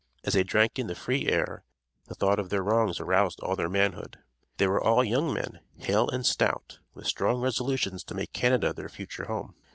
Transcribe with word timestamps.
As 0.23 0.33
they 0.33 0.41
drank 0.43 0.79
in 0.79 0.87
the 0.87 0.95
free 0.95 1.27
air, 1.27 1.63
the 2.05 2.15
thought 2.15 2.39
of 2.39 2.49
their 2.49 2.63
wrongs 2.63 2.99
aroused 2.99 3.39
all 3.41 3.55
their 3.55 3.69
manhood. 3.69 4.17
They 4.57 4.65
were 4.65 4.83
all 4.83 5.03
young 5.03 5.31
men, 5.31 5.59
hale 5.77 6.09
and 6.09 6.25
stout, 6.25 6.79
with 6.95 7.05
strong 7.05 7.39
resolutions 7.39 8.03
to 8.05 8.15
make 8.15 8.33
Canada 8.33 8.73
their 8.73 8.89
future 8.89 9.25
home. 9.25 9.53